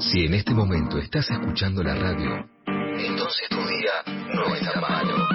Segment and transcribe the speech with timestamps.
[0.00, 3.92] Si en este momento estás escuchando la radio, entonces tu día
[4.32, 5.28] no está malo.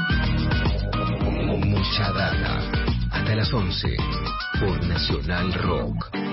[1.57, 2.61] Mucha data.
[3.11, 3.97] Hasta las 11
[4.61, 6.32] por Nacional Rock.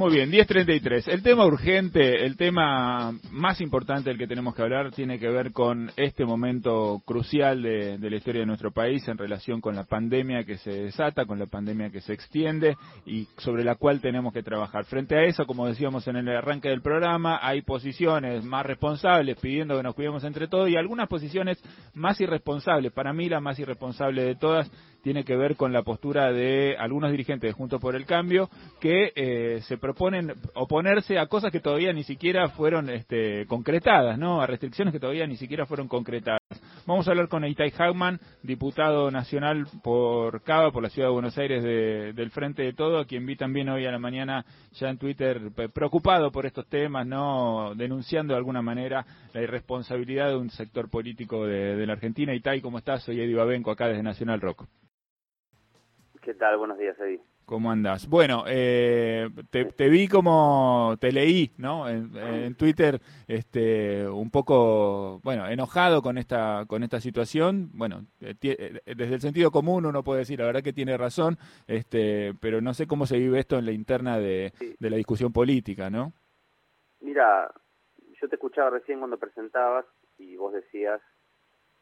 [0.00, 1.08] Muy bien, 10.33.
[1.08, 5.52] El tema urgente, el tema más importante del que tenemos que hablar tiene que ver
[5.52, 10.44] con este momento crucial de, la historia de nuestro país en relación con la pandemia
[10.44, 14.42] que se desata, con la pandemia que se extiende y sobre la cual tenemos que
[14.42, 14.86] trabajar.
[14.86, 19.76] Frente a eso, como decíamos en el arranque del programa, hay posiciones más responsables pidiendo
[19.76, 22.90] que nos cuidemos entre todos y algunas posiciones más irresponsables.
[22.90, 24.70] Para mí la más irresponsable de todas
[25.02, 29.12] tiene que ver con la postura de algunos dirigentes de Juntos por el Cambio que
[29.14, 34.40] eh, se proponen oponerse a cosas que todavía ni siquiera fueron este, concretadas, ¿no?
[34.40, 36.40] A restricciones que todavía ni siquiera fueron concretadas.
[36.86, 41.36] Vamos a hablar con Itai Hagman, diputado nacional por Cava, por la Ciudad de Buenos
[41.38, 44.98] Aires del Frente de Todo, a quien vi también hoy a la mañana ya en
[44.98, 45.40] Twitter
[45.74, 47.74] preocupado por estos temas, ¿no?
[47.74, 52.32] Denunciando de alguna manera la irresponsabilidad de un sector político de, de la Argentina.
[52.32, 53.02] Itai, ¿cómo estás?
[53.02, 54.66] Soy Eddie Babenco, acá desde Nacional Rock.
[56.22, 56.58] ¿Qué tal?
[56.58, 57.20] Buenos días, Eddie.
[57.50, 58.08] ¿Cómo andas?
[58.08, 61.88] Bueno, eh, te, vi como, te leí, ¿no?
[61.88, 67.68] En, Twitter, este, un poco, bueno, enojado con esta, con esta situación.
[67.72, 71.38] Bueno, eh, eh, desde el sentido común uno puede decir, la verdad que tiene razón,
[71.66, 75.90] este, pero no sé cómo se vive esto en la interna de, la discusión política,
[75.90, 76.12] ¿no?
[77.00, 77.52] Mira,
[78.22, 79.86] yo te escuchaba recién cuando presentabas
[80.18, 81.00] y vos decías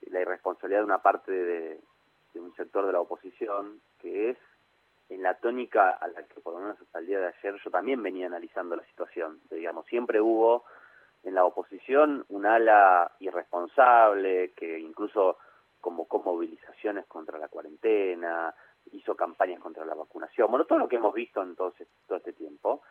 [0.00, 1.80] la irresponsabilidad de una parte de
[2.36, 4.38] un sector de la oposición que es
[5.08, 8.02] en la tónica a la que por lo menos hasta día de ayer yo también
[8.02, 9.40] venía analizando la situación.
[9.50, 10.64] Digamos, siempre hubo
[11.24, 15.38] en la oposición un ala irresponsable que incluso
[15.80, 18.54] convocó movilizaciones contra la cuarentena,
[18.92, 21.74] hizo campañas contra la vacunación, bueno, todo lo que hemos visto en todo,
[22.16, 22.82] este tiempo.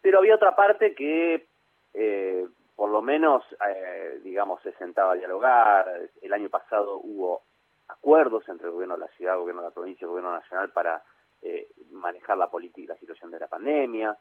[0.00, 1.48] Pero había otra parte que
[1.94, 2.46] eh,
[2.78, 6.08] por lo menos, eh, digamos, se sentaba a dialogar.
[6.22, 7.42] El año pasado hubo
[7.88, 10.32] acuerdos entre el gobierno de la ciudad, el gobierno de la provincia y el gobierno
[10.32, 11.02] nacional para
[11.42, 14.16] eh, manejar la la situación de la pandemia.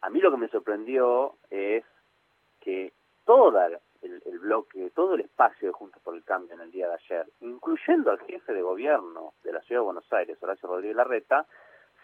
[0.00, 1.84] A mí lo que me sorprendió es
[2.60, 2.92] que
[3.24, 3.52] todo
[4.00, 7.26] el, bloque, todo el espacio de Juntos por el Cambio en el día de ayer,
[7.40, 11.46] incluyendo al jefe de gobierno de la Ciudad de Buenos Aires, Horacio Rodríguez Larreta,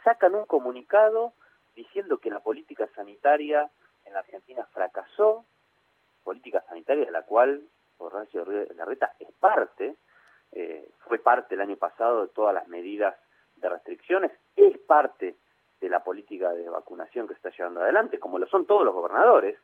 [0.03, 1.33] sacan un comunicado
[1.75, 3.71] diciendo que la política sanitaria
[4.05, 5.45] en la Argentina fracasó,
[6.23, 7.63] política sanitaria de la cual
[7.99, 9.97] Horacio Rodríguez Larreta es parte,
[10.53, 13.17] eh, fue parte el año pasado de todas las medidas
[13.57, 15.37] de restricciones, es parte
[15.81, 19.59] de la política de vacunación que está llevando adelante, como lo son todos los gobernadores.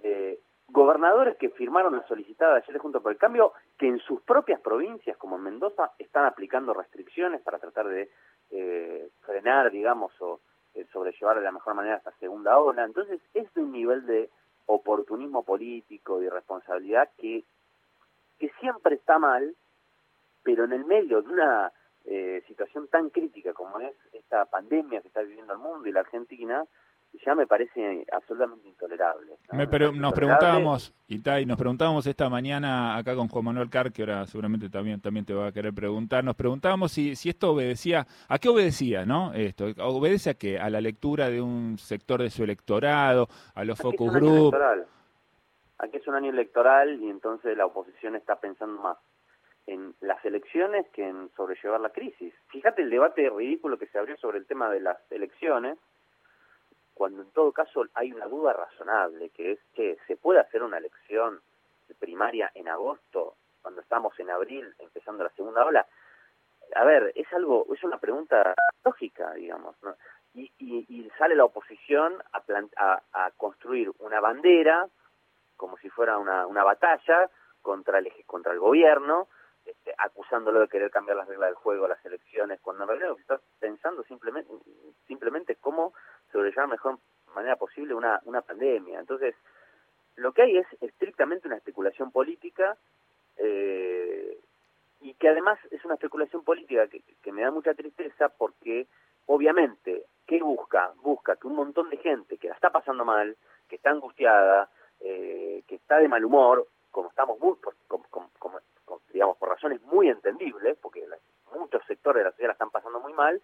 [0.00, 0.38] Eh,
[0.68, 5.16] gobernadores que firmaron la solicitada ayer junto por el cambio, que en sus propias provincias,
[5.16, 8.10] como en Mendoza, están aplicando restricciones para tratar de
[8.50, 10.40] eh, frenar, digamos, o
[10.92, 12.84] sobrellevar de la mejor manera esta segunda ola.
[12.84, 14.28] Entonces, es un nivel de
[14.66, 17.44] oportunismo político, de irresponsabilidad que,
[18.38, 19.54] que siempre está mal,
[20.42, 21.72] pero en el medio de una
[22.06, 26.00] eh, situación tan crítica como es esta pandemia que está viviendo el mundo y la
[26.00, 26.64] Argentina,
[27.24, 29.38] ya me parece absolutamente intolerable.
[29.70, 34.26] pero nos preguntábamos, Itay, nos preguntábamos esta mañana acá con Juan Manuel Car, que ahora
[34.26, 38.38] seguramente también, también te va a querer preguntar, nos preguntábamos si, si esto obedecía, ¿a
[38.38, 39.32] qué obedecía, no?
[39.32, 40.58] Esto, ¿obedece a qué?
[40.58, 44.54] ¿A la lectura de un sector de su electorado, a los focus group?
[45.78, 48.96] Aquí es un año electoral y entonces la oposición está pensando más
[49.66, 52.32] en las elecciones que en sobrellevar la crisis.
[52.48, 55.78] Fíjate el debate ridículo que se abrió sobre el tema de las elecciones,
[56.94, 60.78] cuando en todo caso hay una duda razonable, que es que se puede hacer una
[60.78, 61.40] elección
[61.98, 65.86] primaria en agosto, cuando estamos en abril, empezando la segunda ola.
[66.74, 69.76] A ver, es algo, es una pregunta lógica, digamos,
[70.34, 72.42] y, y, sale la oposición a,
[72.76, 74.86] a, a construir una bandera,
[75.56, 77.30] como si fuera una, una batalla
[77.62, 79.28] contra el, contra el gobierno,
[79.66, 83.16] este, acusándolo de querer cambiar las reglas del juego, las elecciones, cuando en realidad lo
[83.16, 84.50] que está pensando simplemente,
[85.06, 85.92] simplemente cómo
[86.32, 86.98] sobrellevar mejor
[87.34, 88.98] manera posible una, una pandemia.
[88.98, 89.34] Entonces,
[90.16, 92.76] lo que hay es estrictamente una especulación política
[93.36, 94.38] eh,
[95.00, 98.86] y que además es una especulación política que, que me da mucha tristeza porque
[99.26, 100.92] obviamente, ¿qué busca?
[101.02, 103.36] Busca que un montón de gente que la está pasando mal,
[103.68, 104.70] que está angustiada,
[105.00, 107.56] eh, que está de mal humor, como estamos muy,
[109.34, 111.04] por razones muy entendibles, porque
[111.54, 113.40] muchos sectores de la sociedad la están pasando muy mal,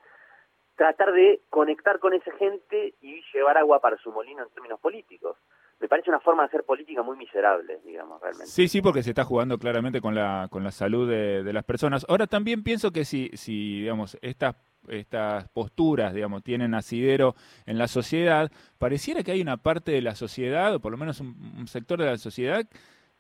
[0.77, 5.37] tratar de conectar con esa gente y llevar agua para su molino en términos políticos.
[5.81, 8.47] Me parece una forma de hacer política muy miserable, digamos, realmente.
[8.47, 12.07] Sí, sí, porque se está jugando claramente con la, con la salud de, las personas.
[12.09, 14.57] Ahora también pienso que si, si digamos, estas
[14.89, 17.37] estas posturas, digamos, tienen asidero
[17.67, 21.21] en la sociedad, pareciera que hay una parte de la sociedad, o por lo menos
[21.21, 22.67] un sector de la sociedad,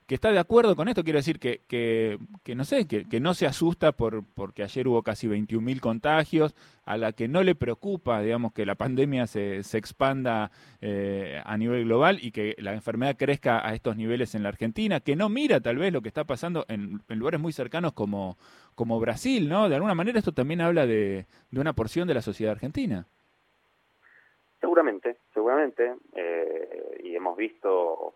[0.06, 3.20] que está de acuerdo con esto, quiero decir que, que, que no sé, que, que,
[3.20, 6.54] no se asusta por porque ayer hubo casi 21.000 contagios,
[6.84, 10.50] a la que no le preocupa, digamos, que la pandemia se, se expanda
[10.80, 15.00] eh, a nivel global y que la enfermedad crezca a estos niveles en la Argentina,
[15.00, 18.36] que no mira tal vez lo que está pasando en, lugares muy cercanos como,
[18.74, 19.68] como Brasil, ¿no?
[19.68, 23.06] De alguna manera esto también habla de, de una porción de la sociedad argentina.
[24.60, 28.14] Seguramente, seguramente, eh, y hemos visto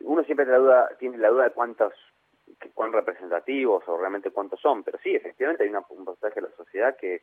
[0.00, 1.92] uno siempre la duda, tiene la duda de cuántos,
[2.74, 6.96] cuán representativos o realmente cuántos son, pero sí, efectivamente hay un porcentaje de la sociedad
[6.96, 7.22] que,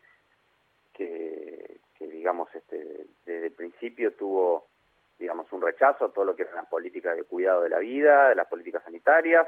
[0.93, 4.67] que, que, digamos, este, desde el principio tuvo,
[5.17, 8.29] digamos, un rechazo a todo lo que eran las políticas de cuidado de la vida,
[8.29, 9.47] de las políticas sanitarias,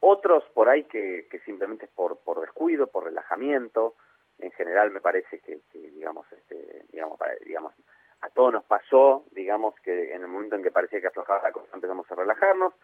[0.00, 3.94] otros por ahí que, que simplemente es por, por descuido, por relajamiento,
[4.38, 7.72] en general me parece que, que digamos, este, digamos, digamos,
[8.20, 11.52] a todos nos pasó, digamos, que en el momento en que parecía que aflojaba la
[11.52, 12.74] cosa empezamos a relajarnos.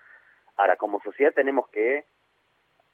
[0.57, 2.05] Ahora, como sociedad tenemos que,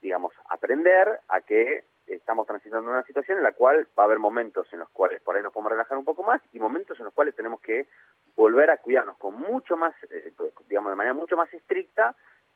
[0.00, 4.66] digamos, aprender a que estamos transitando una situación en la cual va a haber momentos
[4.72, 7.14] en los cuales por ahí nos podemos relajar un poco más y momentos en los
[7.14, 7.86] cuales tenemos que
[8.34, 10.32] volver a cuidarnos con mucho más, eh,
[10.68, 12.14] digamos, de manera mucho más estricta,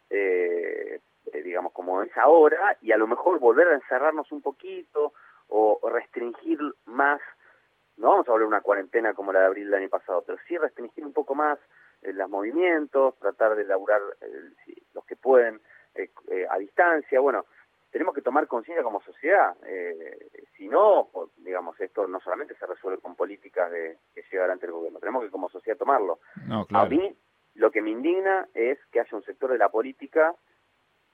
[0.09, 1.01] eh,
[1.33, 5.13] eh, digamos, como es ahora, y a lo mejor volver a encerrarnos un poquito
[5.49, 7.21] o restringir más
[7.97, 10.39] no vamos a volver a una cuarentena como la de abril del año pasado, pero
[10.47, 11.59] sí restringir un poco más
[12.03, 15.61] eh, los movimientos, tratar de laburar eh, los que pueden
[15.95, 17.21] eh, eh, a distancia.
[17.21, 17.45] Bueno,
[17.91, 19.55] tenemos que tomar conciencia como sociedad.
[19.67, 24.67] Eh, si no, digamos, esto no solamente se resuelve con políticas de, que llega adelante
[24.67, 26.21] el gobierno, tenemos que como sociedad tomarlo.
[26.49, 26.87] No, claro.
[26.87, 27.15] A mí
[27.55, 30.35] lo que me indigna es que haya un sector de la política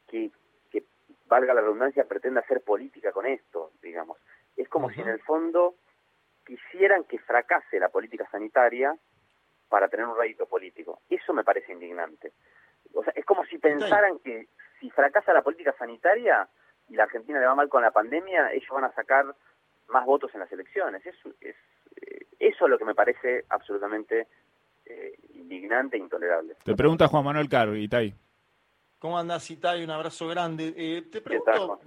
[0.07, 0.31] que,
[0.71, 0.85] que
[1.27, 4.19] valga la redundancia, pretenda hacer política con esto, digamos.
[4.57, 4.95] Es como uh -huh.
[4.95, 5.75] si en el fondo
[6.49, 8.97] quisieran que fracase la política sanitaria
[9.69, 11.03] para tener un rédito político.
[11.11, 12.33] Eso me parece indignante.
[12.95, 14.49] O sea, es como si pensaran que
[14.81, 16.49] si fracasa la política sanitaria
[16.89, 19.27] y la Argentina le va mal con la pandemia, ellos van a sacar
[19.89, 21.05] más votos en las elecciones.
[21.05, 21.55] Eso es,
[21.97, 24.27] eh, eso es lo que me parece absolutamente
[24.87, 26.56] eh, indignante e intolerable.
[26.65, 28.15] Te pregunta Juan Manuel Caro, Itay.
[28.99, 29.85] ¿Cómo andás, Itay?
[29.85, 30.73] Un abrazo grande.
[30.75, 31.79] Eh, te pregunto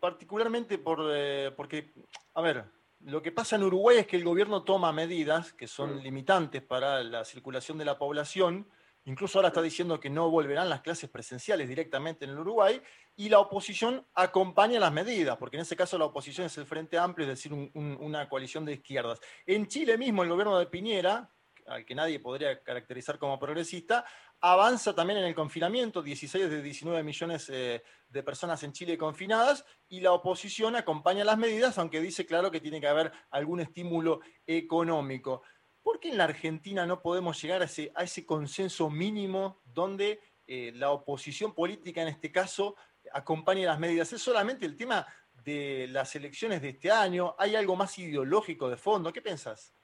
[0.00, 1.92] particularmente por, eh, porque,
[2.34, 2.64] a ver,
[3.04, 7.02] lo que pasa en Uruguay es que el gobierno toma medidas que son limitantes para
[7.02, 8.66] la circulación de la población.
[9.04, 12.80] Incluso ahora está diciendo que no volverán las clases presenciales directamente en el Uruguay
[13.16, 16.96] y la oposición acompaña las medidas, porque en ese caso la oposición es el Frente
[16.96, 19.20] Amplio, es decir, un, un, una coalición de izquierdas.
[19.44, 21.30] En Chile mismo el gobierno de Piñera,
[21.66, 24.04] al que nadie podría caracterizar como progresista,
[24.40, 29.64] avanza también en el confinamiento, 16 de 19 millones eh, de personas en Chile confinadas,
[29.88, 34.20] y la oposición acompaña las medidas, aunque dice claro que tiene que haber algún estímulo
[34.46, 35.42] económico.
[35.82, 40.90] ¿Por qué en la Argentina no podemos llegar a ese, consenso mínimo donde eh, la
[40.90, 42.76] oposición política, en este caso,
[43.12, 44.12] acompañe las medidas?
[44.12, 45.06] ¿Es solamente el tema
[45.44, 47.34] de las elecciones de este año?
[47.38, 49.12] ¿Hay algo más ideológico de fondo?
[49.12, 49.74] ¿Qué pensás?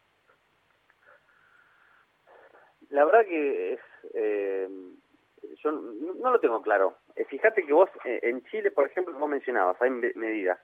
[2.90, 3.80] La verdad que es,
[4.14, 4.68] eh,
[5.62, 6.96] yo no, no, lo tengo claro.
[7.16, 10.58] Eh, fíjate que vos eh, en Chile, por ejemplo, vos mencionabas, hay medidas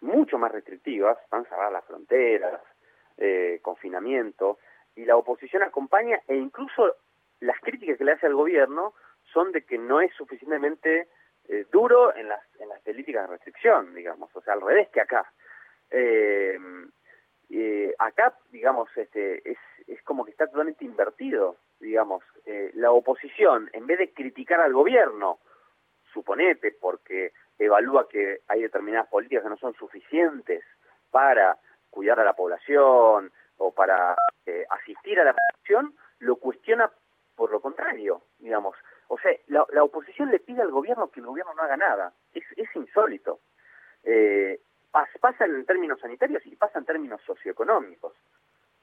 [0.00, 2.60] mucho más restrictivas, van a las fronteras,
[3.18, 4.58] eh, confinamiento,
[4.96, 6.96] y la oposición acompaña e incluso
[7.40, 8.94] las críticas que le hace al gobierno
[9.32, 11.08] son de que no es suficientemente
[11.48, 15.00] eh, duro en las, en las políticas de restricción, digamos, o sea, al revés que
[15.00, 15.30] acá.
[15.90, 16.58] Eh,
[17.50, 19.58] eh, acá, digamos, este, es,
[19.90, 24.72] es como que está totalmente invertido, digamos, eh, la oposición, en vez de criticar al
[24.72, 25.40] gobierno,
[26.12, 30.64] suponete, porque evalúa que hay determinadas políticas que no son suficientes
[31.10, 31.58] para
[31.90, 34.16] cuidar a la población o para
[34.46, 36.90] eh, asistir a la población, lo cuestiona
[37.34, 38.76] por lo contrario, digamos.
[39.08, 42.12] O sea, la, oposición le pide al gobierno que el gobierno no haga nada.
[42.32, 43.40] Es, es insólito.
[44.04, 44.60] Eh,
[45.20, 48.14] pasa en términos sanitarios y pasa en términos socioeconómicos.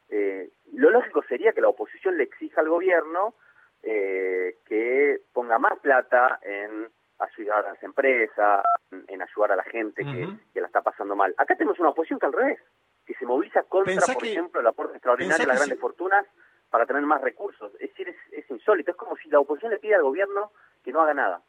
[0.09, 3.35] Eh, lo lógico sería que la oposición le exija al gobierno
[3.83, 9.63] eh, que ponga más plata en ayudar a las empresas, en, en ayudar a la
[9.63, 10.39] gente uh -huh.
[10.53, 11.33] que, la está pasando mal.
[11.37, 12.59] Acá tenemos una oposición que al revés,
[13.05, 15.81] que se moviliza contra, Pensá por que, ejemplo, el aporte extraordinario de las grandes si...
[15.81, 16.25] fortunas
[16.69, 17.73] para tener más recursos.
[17.75, 18.91] Es decir, es, es insólito.
[18.91, 20.51] Es como si la oposición le pide al gobierno
[20.83, 21.41] que no haga nada.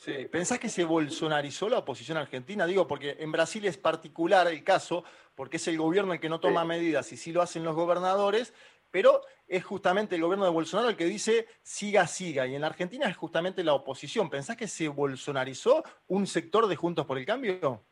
[0.00, 0.26] Sí.
[0.32, 2.64] ¿Pensás que se bolsonarizó la oposición argentina?
[2.64, 5.04] Digo, porque en Brasil es particular el caso,
[5.34, 6.68] porque es el gobierno el que no toma sí.
[6.68, 8.54] medidas y sí lo hacen los gobernadores,
[8.90, 12.68] pero es justamente el gobierno de Bolsonaro el que dice siga, siga, y en la
[12.68, 14.30] Argentina es justamente la oposición.
[14.30, 17.84] ¿Pensás que se bolsonarizó un sector de Juntos por el Cambio?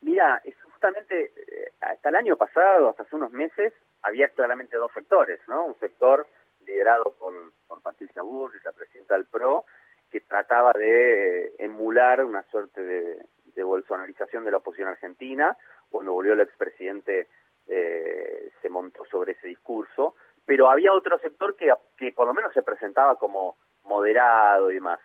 [0.00, 4.90] Mira, eso justamente eh, hasta el año pasado, hasta hace unos meses, había claramente dos
[4.94, 5.66] sectores, ¿no?
[5.66, 6.26] Un sector
[6.64, 7.34] liderado por,
[7.66, 9.66] por Patricia Burris, la presidenta del PRO,
[10.10, 15.56] que trataba de emular una suerte de, de bolsonarización de la oposición argentina.
[15.90, 17.28] Cuando volvió el expresidente
[17.66, 22.52] eh, se montó sobre ese discurso, pero había otro sector que, que por lo menos
[22.54, 25.00] se presentaba como moderado y demás.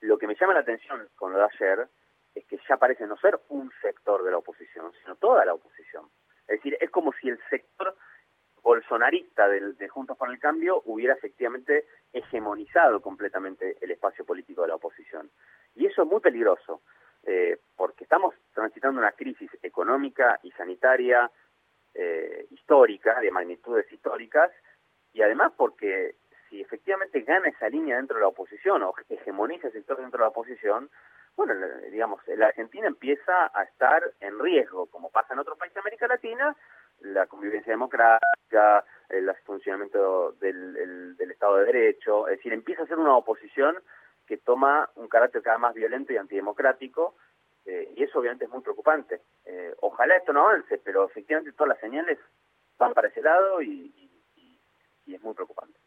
[0.00, 1.88] Lo que me llama la atención con lo de ayer
[2.34, 6.08] es que ya parece no ser un sector de la oposición, sino toda la oposición.
[6.46, 7.94] Es decir, es como si el sector
[8.62, 11.84] bolsonarista de, de Juntos por el Cambio hubiera efectivamente
[12.18, 15.30] hegemonizado completamente el espacio político de la oposición.
[15.74, 16.82] Y eso es muy peligroso,
[17.24, 21.30] eh, porque estamos transitando una crisis económica y sanitaria
[21.94, 24.50] eh, histórica, de magnitudes históricas,
[25.12, 26.16] y además porque
[26.48, 30.24] si efectivamente gana esa línea dentro de la oposición o hegemoniza ese sector dentro de
[30.24, 30.90] la oposición,
[31.36, 31.54] bueno,
[31.90, 36.08] digamos, la Argentina empieza a estar en riesgo, como pasa en otros países de América
[36.08, 36.56] Latina,
[37.00, 42.98] la convivencia democrática, el funcionamiento del, del, Estado de Derecho, es decir, empieza a ser
[42.98, 43.76] una oposición
[44.26, 47.14] que toma un carácter cada vez más violento y antidemocrático,
[47.64, 49.20] eh, y eso obviamente es muy preocupante.
[49.46, 52.18] Eh, ojalá esto no avance, pero efectivamente todas las señales
[52.78, 53.92] van para ese lado y,
[55.06, 55.78] y es muy preocupante.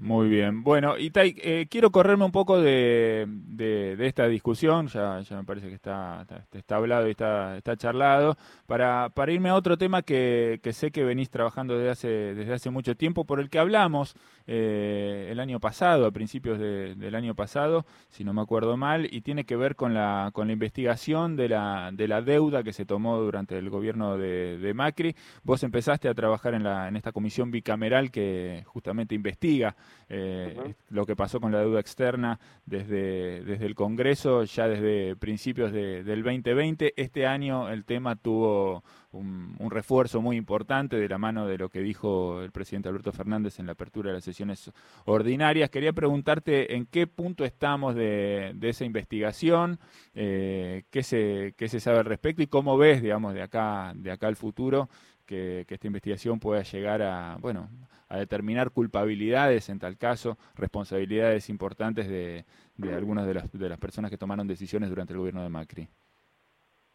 [0.00, 0.62] Muy bien.
[0.62, 5.68] Bueno, Itai, eh, quiero correrme un poco de, de, esta discusión, ya, ya me parece
[5.68, 8.36] que está, está, hablado y está, está charlado,
[8.66, 12.52] para, para irme a otro tema que, que sé que venís trabajando desde hace, desde
[12.52, 14.14] hace mucho tiempo, por el que hablamos
[14.46, 19.22] eh, el año pasado, a principios del año pasado, si no me acuerdo mal, y
[19.22, 22.86] tiene que ver con la, con la investigación de la, de la deuda que se
[22.86, 25.16] tomó durante el gobierno de, de Macri.
[25.42, 29.74] Vos empezaste a trabajar en, la, en esta comisión bicameral que justamente investiga
[30.08, 35.72] eh, lo que pasó con la deuda externa desde, desde el Congreso, ya desde principios
[35.72, 36.94] de, del 2020.
[36.96, 41.80] Este año el tema tuvo un, refuerzo muy importante de la mano de lo que
[41.80, 44.70] dijo el presidente Alberto Fernández en la apertura de las sesiones
[45.04, 45.70] ordinarias.
[45.70, 49.78] Quería preguntarte en qué punto estamos de, esa investigación,
[50.14, 54.10] eh, qué, se, qué se sabe al respecto y cómo ves, digamos, de acá, de
[54.10, 54.88] acá al futuro
[55.28, 57.68] que, esta investigación pueda llegar a, bueno,
[58.08, 62.44] a determinar culpabilidades en tal caso, responsabilidades importantes de,
[62.76, 65.88] de algunas de las, de las personas que tomaron decisiones durante el gobierno de Macri.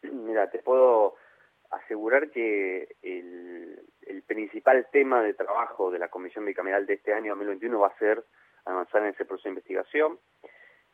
[0.02, 1.14] Mira, te puedo
[1.70, 7.30] asegurar que el, el principal tema de trabajo de la Comisión Bicameral de este año
[7.30, 8.24] 2021 va a ser
[8.64, 10.18] avanzar en ese proceso de investigación,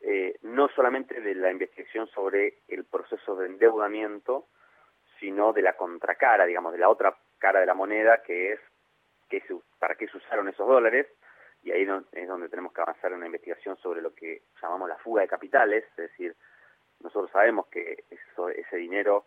[0.03, 4.47] eh, no solamente de la investigación sobre el proceso de endeudamiento,
[5.21, 8.61] sino de la contracara, digamos, de la otra cara de la moneda, que es
[9.29, 9.43] que
[9.79, 11.07] para qué se usaron esos dólares,
[11.63, 14.99] y ahí es donde tenemos que avanzar en una investigación sobre lo que llamamos la
[14.99, 16.37] fuga de capitales, es decir,
[17.01, 19.25] nosotros sabemos que eso, ese dinero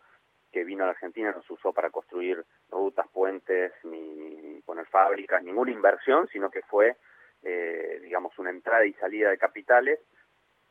[0.52, 5.42] que vino a la Argentina no se usó para construir rutas, puentes, ni, poner fábricas,
[5.42, 6.96] ninguna inversión, sino que fue,
[7.42, 9.98] eh, digamos, una entrada y salida de capitales.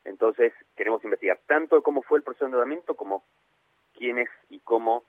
[0.05, 3.25] Entonces, queremos investigar tanto cómo fue el proceso de endeudamiento como
[3.93, 5.03] quiénes y cómo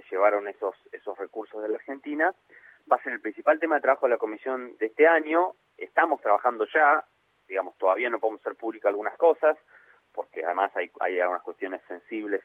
[0.00, 2.34] se llevaron esos, esos recursos de la Argentina.
[2.90, 5.54] Va a ser el principal tema de trabajo de la comisión de este año.
[5.76, 7.04] Estamos trabajando ya,
[7.48, 9.56] digamos, todavía no podemos hacer públicas algunas cosas,
[10.12, 12.42] porque además hay, algunas cuestiones sensibles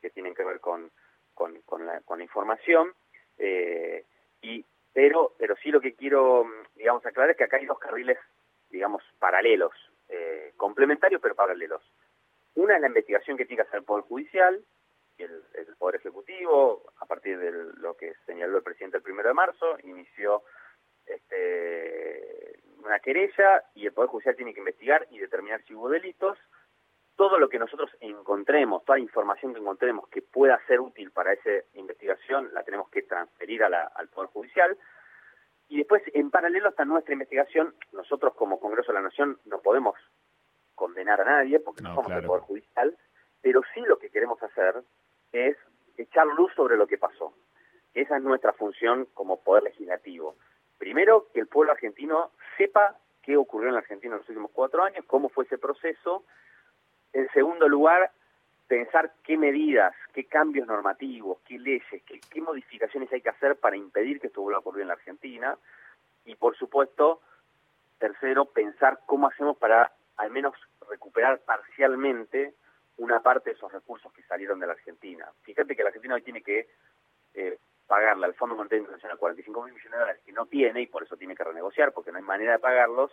[0.00, 0.90] que tienen que ver con,
[1.34, 2.92] con, con, la, información.
[3.38, 4.04] Eh,
[4.42, 6.46] y pero pero sí lo que quiero
[6.76, 8.16] digamos aclarar es que acá hay dos carriles
[8.70, 9.72] digamos paralelos
[10.08, 11.82] eh, complementarios pero paralelos
[12.54, 14.64] una es la investigación que tiene que hacer el poder judicial
[15.18, 16.83] el, el, Poder Ejecutivo,
[17.24, 20.42] partir de lo que señaló el presidente el primero de marzo, inició
[21.06, 26.36] este, una querella y el Poder Judicial tiene que investigar y determinar si hubo delitos.
[27.16, 31.32] Todo lo que nosotros encontremos, toda la información que encontremos que pueda ser útil para
[31.32, 34.76] esa investigación, la tenemos que transferir a la, al Poder Judicial.
[35.68, 39.94] Y después, en paralelo a nuestra investigación, nosotros como Congreso de la Nación no podemos
[40.74, 42.98] condenar a nadie porque no, somos el Poder Judicial,
[43.40, 44.82] pero sí lo que queremos hacer
[45.32, 45.56] es
[45.96, 47.34] echar luz sobre lo que pasó.
[47.94, 50.36] Esa es nuestra función como poder legislativo.
[50.78, 54.82] Primero, que el pueblo argentino sepa qué ocurrió en la Argentina en los últimos cuatro
[54.82, 56.24] años, cómo fue ese proceso.
[57.12, 58.10] En segundo lugar,
[58.66, 63.76] pensar qué medidas, qué cambios normativos, qué leyes, qué, qué modificaciones hay que hacer para
[63.76, 65.56] impedir que esto vuelva a ocurrir en la Argentina.
[66.24, 67.20] Y por supuesto,
[67.98, 70.54] tercero, pensar cómo hacemos para al menos
[70.88, 72.54] recuperar parcialmente
[72.98, 75.30] una parte de esos recursos que salieron de la Argentina.
[75.42, 76.68] Fíjate que la Argentina hoy tiene que
[77.34, 80.86] eh, pagarle al Fondo Monetario Internacional 45 mil millones de dólares que no tiene y
[80.86, 83.10] por eso tiene que renegociar porque no hay manera de pagarlos.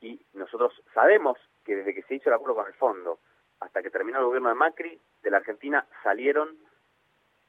[0.00, 3.18] Y nosotros sabemos que desde que se hizo el acuerdo con el fondo
[3.60, 6.56] hasta que terminó el gobierno de Macri, de la Argentina salieron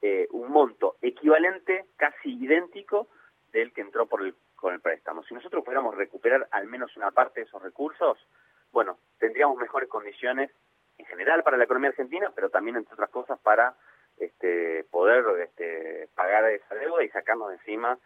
[0.02, 3.08] eh, un monto equivalente, casi idéntico,
[3.54, 5.24] del que entró por el, con el préstamo.
[5.24, 8.18] Si nosotros pudiéramos recuperar al menos una parte de esos recursos,
[8.72, 10.52] bueno, tendríamos mejores condiciones
[11.02, 13.76] en general para la economía argentina, pero también, entre otras cosas, para
[14.18, 17.98] este, poder este, pagar esa deuda y sacarnos de encima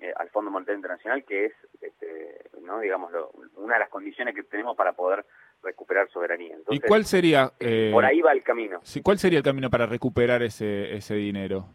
[0.00, 3.12] eh, al Fondo Monetario Internacional, que es, este, no digamos,
[3.56, 5.24] una de las condiciones que tenemos para poder
[5.62, 6.56] recuperar soberanía.
[6.70, 7.52] ¿Y cuál sería?
[7.60, 8.80] Eh, por ahí va el camino.
[9.02, 11.66] ¿Cuál sería el camino para recuperar ese, ese dinero?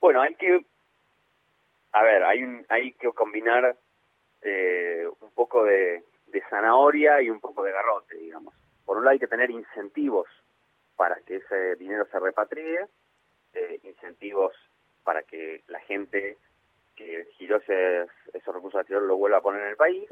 [0.00, 0.64] Bueno, hay que,
[1.92, 3.76] a ver, hay, un, hay que combinar
[4.42, 8.54] eh, un poco de, de zanahoria y un poco de garrote, digamos.
[8.88, 10.26] Por un lado hay que tener incentivos
[10.96, 12.86] para que ese dinero se repatrie,
[13.52, 14.54] eh, incentivos
[15.04, 16.38] para que la gente
[16.96, 20.08] que giró esos recursos exterior lo vuelva a poner en el país,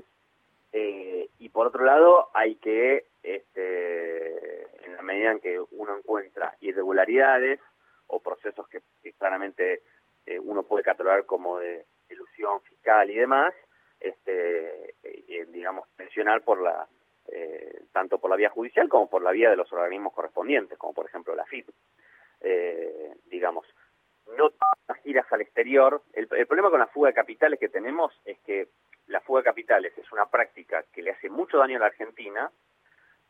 [0.74, 6.54] eh, y por otro lado hay que, este, en la medida en que uno encuentra
[6.60, 7.58] irregularidades
[8.08, 8.82] o procesos que,
[9.14, 9.80] claramente
[10.26, 13.54] eh, uno puede catalogar como de ilusión fiscal y demás,
[14.00, 14.94] este,
[15.48, 16.86] digamos, pensionar por la
[17.96, 21.06] tanto por la vía judicial como por la vía de los organismos correspondientes, como por
[21.06, 21.66] ejemplo la FIP.
[22.42, 23.66] Eh, digamos,
[24.36, 24.52] no
[25.02, 26.02] giras al exterior.
[26.12, 28.68] El, problema con la fuga de capitales que tenemos es que
[29.06, 32.50] la fuga de capitales es una práctica que le hace mucho daño a la Argentina,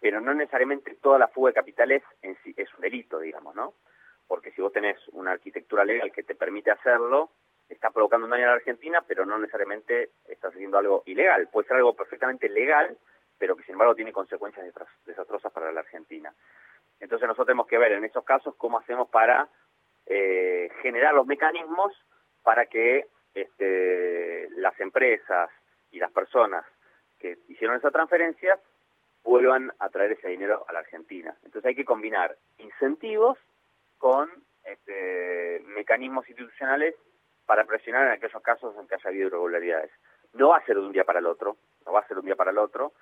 [0.01, 3.75] pero no necesariamente toda la fuga de capitales en sí es un delito, digamos, ¿no?
[4.27, 7.31] Porque si vos tenés una arquitectura legal que te permite hacerlo,
[7.69, 11.47] está provocando un daño a la Argentina, pero no necesariamente estás haciendo algo ilegal.
[11.53, 12.99] Puede ser algo perfectamente legal,
[13.39, 14.67] pero que sin embargo tiene consecuencias
[15.05, 16.33] desastrosas para la Argentina.
[17.01, 19.49] Entonces nosotros tenemos que ver en esos casos cómo hacemos para
[20.07, 21.93] eh, generar los mecanismos
[22.43, 25.51] para que este, las empresas
[25.91, 26.65] y las personas
[27.19, 28.59] que hicieron esa transferencia
[29.25, 31.37] vuelvan a traer ese dinero a la Argentina.
[31.45, 33.37] Entonces hay que combinar incentivos
[33.99, 34.31] con
[34.65, 36.95] este, mecanismos institucionales
[37.45, 39.91] para presionar en aquellos casos en que haya habido irregularidades.
[40.35, 42.21] No va a ser de un día para el otro, no va a ser de
[42.21, 42.93] un día para el otro,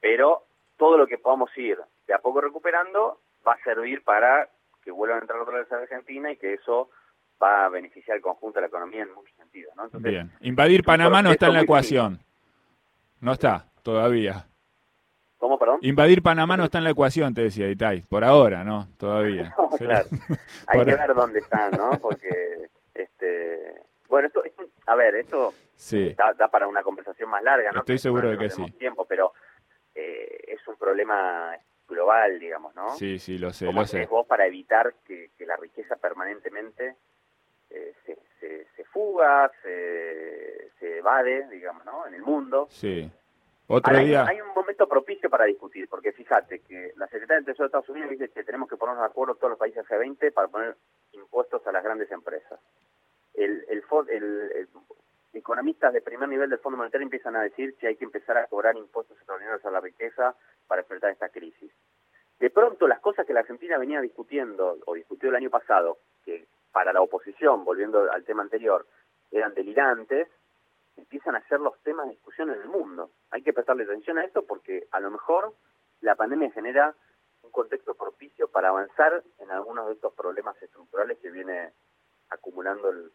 [0.00, 0.44] pero
[0.76, 4.48] todo lo que podamos ir de a poco recuperando va a servir para
[4.82, 6.90] que vuelvan a entrar otra vez a Argentina y que eso
[7.42, 9.74] va a beneficiar al conjunto de la economía en muchos sentidos.
[9.76, 9.88] ¿no?
[10.00, 12.20] Bien, invadir Panamá no está en la ecuación.
[13.20, 14.46] No está, todavía.
[15.38, 15.78] ¿Cómo, perdón?
[15.82, 18.02] Invadir Panamá no está en la ecuación, te decía Itay.
[18.02, 18.88] Por ahora, ¿no?
[18.96, 19.54] Todavía.
[19.78, 20.08] claro.
[20.66, 21.90] Hay que ver dónde están, ¿no?
[22.00, 23.82] Porque, este...
[24.08, 24.42] Bueno, esto,
[24.86, 26.14] a ver, esto sí.
[26.16, 27.80] da, para una conversación más larga, ¿no?
[27.80, 28.64] Estoy seguro de que sí.
[28.72, 29.32] Tiempo, pero
[29.98, 31.58] eh, es un problema
[31.88, 32.90] global, digamos, ¿no?
[32.90, 34.06] Sí, sí, lo sé, lo sé.
[34.06, 36.96] vos para evitar que, la riqueza permanentemente
[37.70, 38.16] eh, se,
[38.76, 42.06] se, fuga, se, se evade, digamos, ¿no?
[42.06, 42.68] En el mundo.
[42.70, 43.10] Sí.
[43.66, 44.24] Otro día...
[44.26, 47.88] Hay, un momento propicio para discutir, porque fíjate que la Secretaría de Tesoro de Estados
[47.88, 50.76] Unidos dice que tenemos que ponernos de acuerdo todos los países G20 para poner
[51.12, 52.60] impuestos a las grandes empresas.
[53.34, 54.68] El, el, el,
[55.32, 58.46] economistas de primer nivel del Fondo Monetario empiezan a decir que hay que empezar a
[58.46, 60.34] cobrar impuestos extraordinarios a la riqueza
[60.66, 61.72] para enfrentar esta crisis.
[62.38, 66.46] De pronto, las cosas que la Argentina venía discutiendo, o discutió el año pasado, que
[66.72, 68.86] para la oposición, volviendo al tema anterior,
[69.30, 70.28] eran delirantes,
[70.96, 73.10] empiezan a ser los temas de discusión en el mundo.
[73.30, 75.54] Hay que prestarle atención a esto porque a lo mejor
[76.00, 76.94] la pandemia genera
[77.42, 81.72] un contexto propicio para avanzar en algunos de estos problemas estructurales que viene
[82.30, 83.12] acumulando el,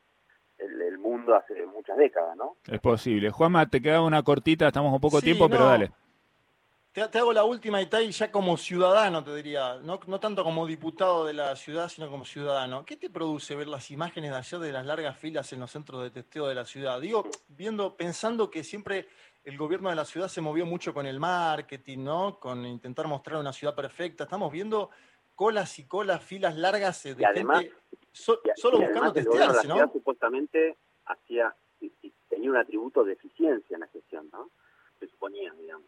[0.58, 2.56] el, mundo hace muchas décadas, ¿no?
[2.66, 3.30] Es posible.
[3.30, 5.92] Juanma, te queda una cortita, estamos un poco tiempo, pero dale.
[6.94, 11.26] Te, hago la última, y ya como ciudadano, te diría, no, no tanto como diputado
[11.26, 12.86] de la ciudad, sino como ciudadano.
[12.86, 16.04] ¿Qué te produce ver las imágenes de ayer de las largas filas en los centros
[16.04, 17.02] de testeo de la ciudad?
[17.02, 19.08] Digo, viendo, pensando que siempre
[19.44, 22.40] el gobierno de la ciudad se movió mucho con el marketing, ¿no?
[22.40, 24.26] Con intentar mostrar una ciudad perfecta.
[24.26, 24.92] Estamos viendo
[25.36, 27.72] colas y colas, filas largas de gente
[28.14, 29.92] solo buscando testearse, ¿no?
[29.92, 31.56] supuestamente hacía,
[32.30, 34.50] tenía un atributo de eficiencia en la gestión, ¿no?
[35.00, 35.88] Se suponía, digamos.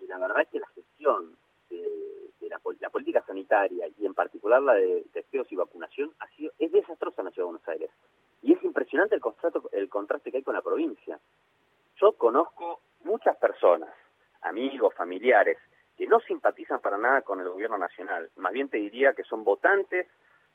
[0.00, 1.36] Y la verdad es que la gestión
[1.68, 2.58] de, la,
[2.90, 7.26] política sanitaria y en particular la de testeos y vacunación ha sido, es desastrosa en
[7.26, 7.90] la Ciudad de Buenos Aires.
[8.42, 9.22] Y es impresionante el,
[9.72, 11.18] el contraste que hay con la provincia.
[11.96, 13.90] Yo conozco muchas personas,
[14.42, 15.58] amigos, familiares,
[15.98, 18.30] que no simpatizan para nada con el gobierno nacional.
[18.36, 20.06] Más bien te diría que son votantes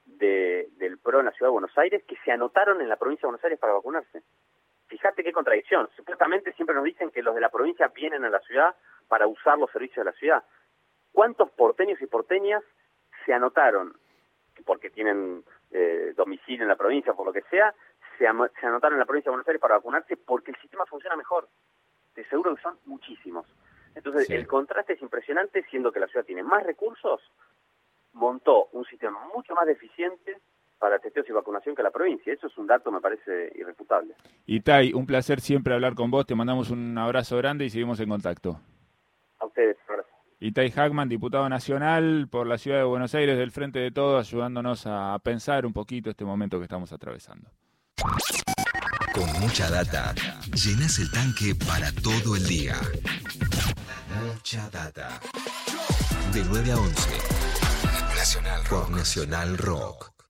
[0.06, 3.28] de, del PRO en la Ciudad de Buenos Aires que se anotaron en la provincia
[3.28, 4.24] de Buenos Aires para vacunarse.
[4.88, 5.90] Fíjate qué contradicción.
[5.98, 8.74] Supuestamente siempre nos dicen que los de la provincia vienen a la ciudad
[9.10, 10.44] para usar los servicios de la ciudad.
[11.12, 12.64] ¿Cuántos porteños y porteñas
[13.26, 13.98] se anotaron,
[14.66, 17.74] porque tienen eh, domicilio en la provincia, por lo que sea,
[18.18, 21.50] se, anotaron en la provincia de Buenos Aires para vacunarse porque el sistema funciona mejor?
[22.16, 23.46] De seguro que son muchísimos.
[23.96, 27.22] Entonces, el contraste es impresionante, siendo que la ciudad tiene más recursos
[28.14, 30.38] montó un sistema mucho más deficiente
[30.80, 32.34] para testeos y vacunación que la provincia.
[32.34, 34.16] Eso es un dato, me parece, irrefutable.
[34.46, 36.26] Itai, un placer siempre hablar con vos.
[36.26, 38.60] Te mandamos un abrazo grande y seguimos en contacto.
[39.40, 39.78] A ustedes,
[40.40, 44.86] Itai Hagman, diputado nacional por la ciudad de Buenos Aires del Frente de Todos, ayudándonos
[44.86, 47.50] a pensar un poquito este momento que estamos atravesando.
[49.14, 50.14] Con mucha data,
[50.52, 52.74] llenas el tanque para todo el día.
[54.22, 55.20] Mucha data.
[56.32, 57.10] De 9 a 11.
[58.16, 58.90] Nacional Rock.
[58.90, 60.13] Nacional Rock.